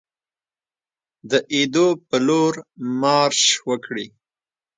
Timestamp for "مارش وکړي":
3.01-4.07